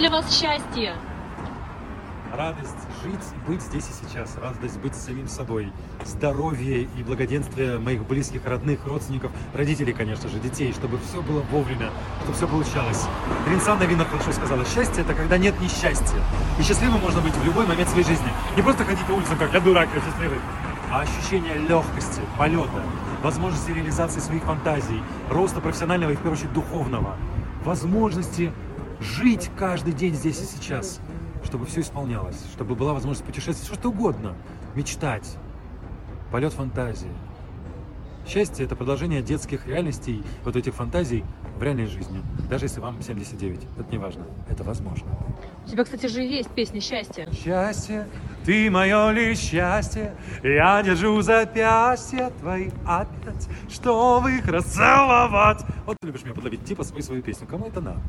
для 0.00 0.08
вас 0.08 0.30
счастье? 0.30 0.94
Радость 2.34 2.88
жить 3.04 3.20
быть 3.46 3.60
здесь 3.60 3.84
и 3.90 3.92
сейчас. 3.92 4.34
Радость 4.42 4.78
быть 4.78 4.94
самим 4.94 5.28
собой. 5.28 5.70
Здоровье 6.06 6.88
и 6.96 7.02
благоденствие 7.02 7.78
моих 7.78 8.06
близких, 8.06 8.46
родных, 8.46 8.86
родственников, 8.86 9.30
родителей, 9.52 9.92
конечно 9.92 10.26
же, 10.30 10.38
детей, 10.38 10.72
чтобы 10.72 10.98
все 11.06 11.20
было 11.20 11.42
вовремя, 11.50 11.90
чтобы 12.22 12.34
все 12.34 12.48
получалось. 12.48 13.06
Ринсан 13.46 13.78
Навина 13.78 14.06
хорошо 14.06 14.32
сказала, 14.32 14.64
счастье– 14.64 15.02
это 15.04 15.12
когда 15.12 15.36
нет 15.36 15.60
несчастья. 15.60 16.18
И 16.58 16.62
счастливым 16.62 17.02
можно 17.02 17.20
быть 17.20 17.34
в 17.34 17.44
любой 17.44 17.66
момент 17.66 17.90
своей 17.90 18.06
жизни. 18.06 18.32
Не 18.56 18.62
просто 18.62 18.86
ходить 18.86 19.04
по 19.04 19.12
улицам, 19.12 19.36
как 19.36 19.52
я 19.52 19.60
дурак, 19.60 19.90
я 19.94 20.00
счастливый, 20.00 20.38
а 20.90 21.02
ощущение 21.02 21.58
легкости, 21.68 22.22
полета, 22.38 22.82
возможности 23.22 23.72
реализации 23.72 24.20
своих 24.20 24.44
фантазий, 24.44 25.02
роста 25.28 25.60
профессионального 25.60 26.12
и, 26.12 26.14
в 26.14 26.20
первую 26.20 26.38
очередь, 26.38 26.54
духовного, 26.54 27.16
возможности 27.66 28.50
жить 29.00 29.50
каждый 29.58 29.92
день 29.92 30.14
здесь 30.14 30.40
и 30.40 30.44
сейчас, 30.44 31.00
чтобы 31.44 31.66
все 31.66 31.80
исполнялось, 31.80 32.40
чтобы 32.52 32.74
была 32.74 32.92
возможность 32.92 33.24
путешествовать, 33.24 33.66
все 33.66 33.74
что 33.74 33.88
угодно, 33.88 34.34
мечтать, 34.74 35.36
полет 36.30 36.52
фантазии. 36.52 37.10
Счастье– 38.26 38.64
это 38.66 38.76
продолжение 38.76 39.22
детских 39.22 39.66
реальностей, 39.66 40.22
вот 40.44 40.54
этих 40.54 40.74
фантазий 40.74 41.24
в 41.56 41.62
реальной 41.62 41.86
жизни. 41.86 42.22
Даже 42.48 42.66
если 42.66 42.78
вам 42.78 43.00
79, 43.02 43.60
это 43.78 43.90
не 43.90 43.98
важно, 43.98 44.24
это 44.48 44.62
возможно. 44.62 45.08
У 45.66 45.68
тебя, 45.68 45.84
кстати, 45.84 46.06
же 46.06 46.22
есть 46.22 46.50
песня 46.50 46.80
«Счастье». 46.80 47.28
Счастье, 47.32 48.06
ты 48.44 48.70
мое 48.70 49.10
ли 49.10 49.34
счастье, 49.34 50.14
я 50.42 50.82
держу 50.82 51.20
запястья 51.22 52.30
твои 52.40 52.70
опять, 52.86 53.48
что 53.68 54.20
в 54.20 54.28
их 54.28 54.46
расцеловать. 54.46 55.64
Вот 55.86 55.96
ты 56.00 56.06
любишь 56.06 56.22
меня 56.22 56.34
подловить, 56.34 56.64
типа 56.64 56.84
спой 56.84 57.02
свою 57.02 57.22
песню, 57.22 57.46
кому 57.46 57.66
это 57.66 57.80
надо? 57.80 58.00